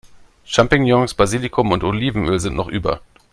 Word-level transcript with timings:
Champignons, 0.45 1.13
Basilikum 1.13 1.69
und 1.73 1.83
Olivenöl 1.83 2.39
sind 2.39 2.55
noch 2.55 2.69
über. 2.69 3.01